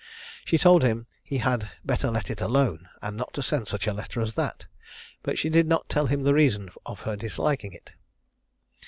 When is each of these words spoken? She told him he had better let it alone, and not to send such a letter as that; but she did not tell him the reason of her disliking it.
She 0.45 0.57
told 0.57 0.81
him 0.81 1.05
he 1.23 1.37
had 1.37 1.69
better 1.85 2.09
let 2.09 2.31
it 2.31 2.41
alone, 2.41 2.89
and 3.03 3.15
not 3.15 3.35
to 3.35 3.43
send 3.43 3.67
such 3.67 3.85
a 3.85 3.93
letter 3.93 4.19
as 4.19 4.33
that; 4.33 4.65
but 5.21 5.37
she 5.37 5.47
did 5.47 5.67
not 5.67 5.89
tell 5.89 6.07
him 6.07 6.23
the 6.23 6.33
reason 6.33 6.71
of 6.87 7.01
her 7.01 7.15
disliking 7.15 7.71
it. 7.73 7.91